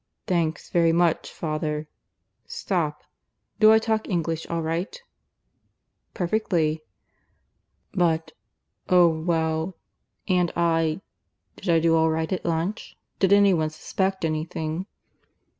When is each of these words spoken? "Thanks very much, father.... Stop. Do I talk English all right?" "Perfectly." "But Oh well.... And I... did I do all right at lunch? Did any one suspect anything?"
"Thanks 0.25 0.71
very 0.71 0.91
much, 0.91 1.29
father.... 1.31 1.87
Stop. 2.47 3.03
Do 3.59 3.71
I 3.71 3.77
talk 3.77 4.09
English 4.09 4.47
all 4.47 4.63
right?" 4.63 4.99
"Perfectly." 6.15 6.81
"But 7.93 8.31
Oh 8.89 9.09
well.... 9.09 9.75
And 10.27 10.51
I... 10.55 11.01
did 11.57 11.69
I 11.69 11.79
do 11.79 11.95
all 11.95 12.09
right 12.09 12.33
at 12.33 12.43
lunch? 12.45 12.97
Did 13.19 13.31
any 13.31 13.53
one 13.53 13.69
suspect 13.69 14.25
anything?" 14.25 14.87